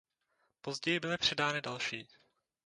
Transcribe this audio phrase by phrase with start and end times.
[0.61, 2.07] Později byly přidány další.